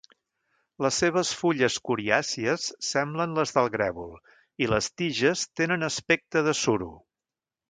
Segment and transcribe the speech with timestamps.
[0.83, 4.17] Les seves fulles coriàcies semblen les del grèvol
[4.65, 6.91] i les tiges tenen aspecte de suro.